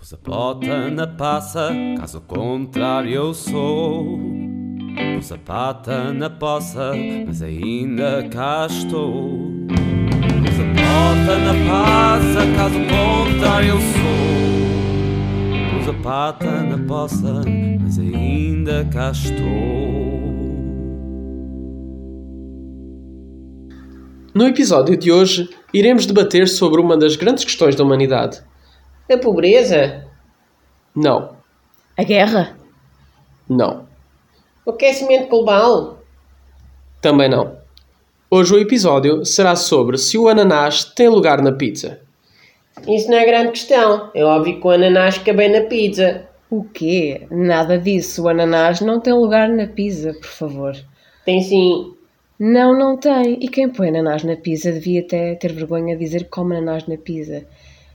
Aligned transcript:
Pus 0.00 0.14
a 0.14 0.16
bota 0.16 0.90
na 0.90 1.06
passa, 1.06 1.70
caso 1.98 2.22
contrário 2.22 3.12
eu 3.12 3.34
sou. 3.34 4.18
Pus 5.14 5.30
pata 5.44 6.10
na 6.10 6.30
poça, 6.30 6.92
mas 7.26 7.42
ainda 7.42 8.26
cá 8.30 8.66
estou. 8.66 9.38
Pus 9.68 10.58
a 11.28 11.38
na 11.38 11.52
passa, 11.70 12.46
caso 12.56 12.78
contrário 12.88 13.68
eu 13.68 13.78
sou. 13.78 14.24
Pus 15.84 16.02
pata 16.02 16.62
na 16.62 16.78
poça, 16.78 17.42
mas 17.78 17.98
ainda 17.98 18.88
cá 18.90 19.10
estou. 19.10 19.50
No 24.34 24.46
episódio 24.46 24.96
de 24.96 25.12
hoje, 25.12 25.50
iremos 25.74 26.06
debater 26.06 26.48
sobre 26.48 26.80
uma 26.80 26.96
das 26.96 27.16
grandes 27.16 27.44
questões 27.44 27.76
da 27.76 27.84
humanidade. 27.84 28.48
A 29.10 29.18
pobreza? 29.18 30.04
Não, 30.94 31.36
A 31.96 32.02
guerra? 32.04 32.56
não, 33.48 33.86
O 34.64 34.70
aquecimento 34.70 35.28
global? 35.28 35.98
também 37.00 37.28
não. 37.28 37.58
Hoje 38.30 38.54
o 38.54 38.58
episódio 38.58 39.24
será 39.24 39.56
sobre 39.56 39.98
se 39.98 40.16
o 40.18 40.28
ananás 40.28 40.84
tem 40.84 41.08
lugar 41.08 41.42
na 41.42 41.50
pizza. 41.50 42.00
Isso 42.86 43.10
não 43.10 43.16
é 43.18 43.24
grande 43.26 43.50
questão. 43.52 44.10
É 44.14 44.22
óbvio 44.24 44.60
que 44.60 44.66
o 44.66 44.70
ananás 44.70 45.16
fica 45.16 45.32
bem 45.32 45.50
na 45.50 45.62
pizza. 45.66 46.28
O 46.48 46.62
quê? 46.62 47.26
Nada 47.30 47.76
disso. 47.78 48.22
O 48.24 48.28
ananás 48.28 48.80
não 48.80 49.00
tem 49.00 49.12
lugar 49.12 49.48
na 49.48 49.66
pizza, 49.66 50.12
por 50.14 50.28
favor. 50.28 50.76
Tem 51.24 51.40
sim. 51.42 51.92
Não, 52.38 52.78
não 52.78 52.96
tem. 52.96 53.38
E 53.42 53.48
quem 53.48 53.68
põe 53.68 53.88
ananás 53.88 54.22
na 54.22 54.36
pizza 54.36 54.70
devia 54.70 55.00
até 55.00 55.34
ter 55.34 55.52
vergonha 55.52 55.96
de 55.96 56.04
dizer 56.04 56.24
que 56.24 56.30
come 56.30 56.56
ananás 56.56 56.86
na 56.86 56.96
pizza. 56.96 57.44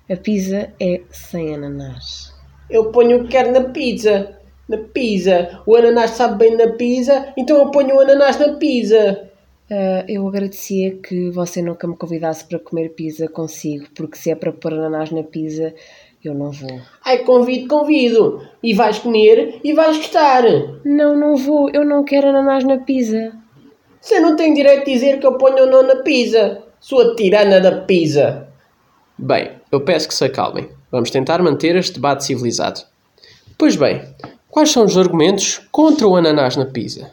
A 0.08 0.16
pizza 0.16 0.72
é 0.80 1.02
sem 1.10 1.56
ananás. 1.56 2.32
Eu 2.70 2.92
ponho 2.92 3.18
o 3.18 3.24
que 3.24 3.30
quero 3.30 3.52
na 3.52 3.70
pizza. 3.70 4.38
Na 4.70 4.78
pizza. 4.78 5.62
O 5.66 5.76
ananás 5.76 6.12
sabe 6.12 6.38
bem 6.38 6.56
na 6.56 6.74
pizza, 6.74 7.34
então 7.36 7.58
eu 7.58 7.72
ponho 7.72 7.96
o 7.96 8.00
ananás 8.00 8.38
na 8.38 8.54
pizza. 8.54 9.30
Ah, 9.70 10.06
eu 10.08 10.28
agradecia 10.28 10.96
que 10.98 11.32
você 11.32 11.60
nunca 11.60 11.88
me 11.88 11.98
convidasse 11.98 12.46
para 12.46 12.60
comer 12.60 12.90
pizza 12.90 13.28
consigo, 13.28 13.88
porque 13.96 14.16
se 14.16 14.30
é 14.30 14.36
para 14.36 14.52
pôr 14.52 14.74
ananás 14.74 15.10
na 15.10 15.24
pizza, 15.24 15.74
eu 16.24 16.36
não 16.36 16.52
vou. 16.52 16.80
Ai, 17.04 17.20
convido, 17.24 17.68
convido. 17.68 18.48
E 18.62 18.74
vais 18.76 19.00
comer 19.00 19.60
e 19.64 19.74
vais 19.74 19.98
gostar. 19.98 20.44
Não, 20.84 21.18
não 21.18 21.36
vou. 21.36 21.70
Eu 21.72 21.84
não 21.84 22.04
quero 22.04 22.28
ananás 22.28 22.64
na 22.64 22.78
pizza. 22.78 23.34
Você 24.00 24.20
não 24.20 24.36
tem 24.36 24.54
direito 24.54 24.86
de 24.86 24.94
dizer 24.94 25.20
que 25.20 25.26
eu 25.26 25.38
ponho 25.38 25.64
ou 25.64 25.68
não 25.68 25.82
na 25.82 25.96
pizza. 26.04 26.62
Sua 26.80 27.16
tirana 27.16 27.60
da 27.60 27.82
pizza. 27.82 28.48
Bem, 29.18 29.52
eu 29.76 29.82
peço 29.82 30.08
que 30.08 30.14
se 30.14 30.24
acalmem. 30.24 30.70
Vamos 30.90 31.12
tentar 31.12 31.44
manter 31.44 31.76
este 31.76 31.96
debate 31.96 32.24
civilizado. 32.24 32.82
Pois 33.58 33.76
bem, 33.76 34.02
quais 34.50 34.72
são 34.72 34.86
os 34.86 34.98
argumentos 34.98 35.62
contra 35.72 36.08
o 36.08 36.16
ananás 36.16 36.56
na 36.56 36.66
pizza? 36.66 37.12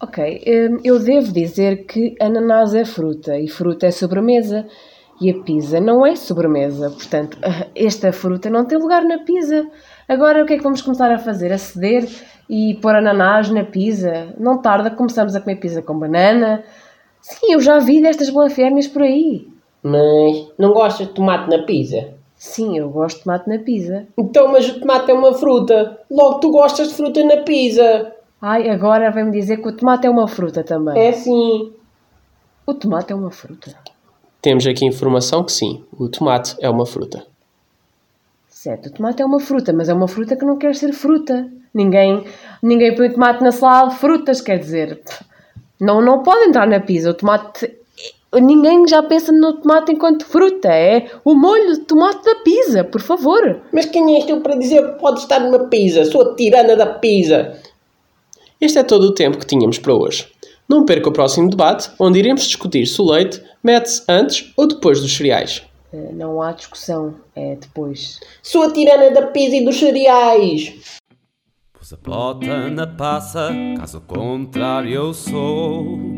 Ok, 0.00 0.44
hum, 0.46 0.80
eu 0.84 0.98
devo 0.98 1.32
dizer 1.32 1.86
que 1.86 2.14
ananás 2.20 2.74
é 2.74 2.84
fruta 2.84 3.38
e 3.38 3.48
fruta 3.48 3.86
é 3.86 3.90
sobremesa 3.90 4.66
e 5.18 5.30
a 5.30 5.34
pizza 5.42 5.80
não 5.80 6.06
é 6.06 6.14
sobremesa, 6.14 6.90
portanto, 6.90 7.38
esta 7.74 8.12
fruta 8.12 8.50
não 8.50 8.66
tem 8.66 8.76
lugar 8.78 9.02
na 9.02 9.20
pizza. 9.20 9.66
Agora 10.06 10.42
o 10.42 10.46
que 10.46 10.52
é 10.52 10.56
que 10.58 10.62
vamos 10.62 10.82
começar 10.82 11.10
a 11.10 11.18
fazer? 11.18 11.50
A 11.50 11.56
ceder 11.56 12.06
e 12.48 12.74
pôr 12.82 12.94
ananás 12.94 13.48
na 13.48 13.64
pizza? 13.64 14.34
Não 14.38 14.60
tarda, 14.60 14.90
começamos 14.90 15.34
a 15.34 15.40
comer 15.40 15.56
pizza 15.56 15.80
com 15.80 15.98
banana. 15.98 16.62
Sim, 17.22 17.54
eu 17.54 17.60
já 17.60 17.78
vi 17.78 18.02
destas 18.02 18.28
blasfémias 18.28 18.86
por 18.86 19.02
aí. 19.02 19.55
Mas 19.86 20.48
não 20.58 20.72
gostas 20.72 21.06
de 21.06 21.12
tomate 21.12 21.48
na 21.48 21.64
pizza? 21.64 22.08
Sim, 22.36 22.76
eu 22.76 22.90
gosto 22.90 23.18
de 23.18 23.22
tomate 23.22 23.48
na 23.48 23.58
pizza. 23.60 24.04
Então, 24.18 24.48
mas 24.48 24.68
o 24.68 24.80
tomate 24.80 25.12
é 25.12 25.14
uma 25.14 25.32
fruta. 25.32 26.00
Logo 26.10 26.40
tu 26.40 26.50
gostas 26.50 26.88
de 26.88 26.94
fruta 26.94 27.22
na 27.22 27.36
pizza. 27.38 28.12
Ai, 28.42 28.68
agora 28.68 29.12
vem-me 29.12 29.30
dizer 29.30 29.58
que 29.58 29.68
o 29.68 29.76
tomate 29.76 30.08
é 30.08 30.10
uma 30.10 30.26
fruta 30.26 30.64
também. 30.64 30.98
É 30.98 31.12
sim. 31.12 31.72
O 32.66 32.74
tomate 32.74 33.12
é 33.12 33.14
uma 33.14 33.30
fruta. 33.30 33.76
Temos 34.42 34.66
aqui 34.66 34.84
informação 34.84 35.44
que 35.44 35.52
sim, 35.52 35.84
o 35.96 36.08
tomate 36.08 36.56
é 36.60 36.68
uma 36.68 36.84
fruta. 36.84 37.24
Certo, 38.48 38.86
o 38.86 38.92
tomate 38.92 39.22
é 39.22 39.24
uma 39.24 39.38
fruta, 39.38 39.72
mas 39.72 39.88
é 39.88 39.94
uma 39.94 40.08
fruta 40.08 40.34
que 40.34 40.44
não 40.44 40.58
quer 40.58 40.74
ser 40.74 40.92
fruta. 40.92 41.48
Ninguém, 41.72 42.24
ninguém 42.60 42.92
põe 42.96 43.08
tomate 43.08 43.40
na 43.40 43.52
salada 43.52 43.90
de 43.90 43.98
frutas, 43.98 44.40
quer 44.40 44.58
dizer, 44.58 45.00
não, 45.80 46.02
não 46.02 46.24
pode 46.24 46.46
entrar 46.46 46.66
na 46.66 46.80
pizza. 46.80 47.10
O 47.10 47.14
tomate, 47.14 47.75
ninguém 48.40 48.86
já 48.88 49.02
pensa 49.02 49.32
no 49.32 49.54
tomate 49.60 49.92
enquanto 49.92 50.26
fruta. 50.26 50.68
É 50.68 51.10
o 51.24 51.34
molho 51.34 51.74
de 51.74 51.80
tomate 51.80 52.24
da 52.24 52.36
pizza, 52.36 52.84
por 52.84 53.00
favor. 53.00 53.60
Mas 53.72 53.86
quem 53.86 54.16
és 54.16 54.24
tu 54.24 54.40
para 54.40 54.56
dizer 54.56 54.82
que 54.84 55.00
pode 55.00 55.20
estar 55.20 55.40
numa 55.40 55.68
pizza? 55.68 56.04
Sua 56.04 56.34
tirana 56.34 56.76
da 56.76 56.86
pizza. 56.86 57.58
Este 58.60 58.78
é 58.78 58.82
todo 58.82 59.04
o 59.04 59.14
tempo 59.14 59.38
que 59.38 59.46
tínhamos 59.46 59.78
para 59.78 59.94
hoje. 59.94 60.28
Não 60.68 60.84
perca 60.84 61.08
o 61.08 61.12
próximo 61.12 61.48
debate, 61.48 61.90
onde 61.98 62.18
iremos 62.18 62.42
discutir 62.44 62.86
se 62.86 63.00
o 63.00 63.04
leite 63.10 63.42
mete-se 63.62 64.02
antes 64.08 64.52
ou 64.56 64.66
depois 64.66 65.00
dos 65.00 65.14
cereais. 65.14 65.62
Eh, 65.92 66.10
Não 66.12 66.42
há 66.42 66.52
discussão, 66.52 67.14
é 67.34 67.54
depois. 67.54 68.18
Sua 68.42 68.72
tirana 68.72 69.10
da 69.10 69.26
pizza 69.28 69.56
e 69.56 69.64
dos 69.64 69.78
cereais. 69.78 70.74
Pus 71.72 71.92
a 71.92 71.96
bota 71.96 72.70
na 72.70 72.86
passa, 72.86 73.50
caso 73.78 74.00
contrário 74.00 74.90
eu 74.92 75.14
sou. 75.14 76.15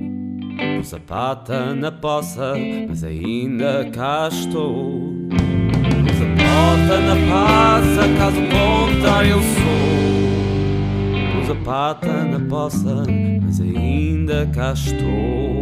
A 0.79 1.01
pata 1.01 1.75
na 1.75 1.91
poça, 1.91 2.55
mas 2.89 3.03
ainda 3.03 3.91
cá 3.93 4.29
estou. 4.31 5.13
Pus 5.29 6.23
a 6.23 6.27
bota 6.39 7.01
na 7.01 7.17
passa, 7.29 8.09
caso 8.17 8.41
contrário 8.43 9.33
eu 9.33 9.43
sou. 9.43 11.41
Pus 11.41 11.51
a 11.51 11.55
pata 11.65 12.25
na 12.25 12.41
poça, 12.49 13.05
mas 13.43 13.61
ainda 13.61 14.47
cá 14.55 14.73
estou. 14.73 15.58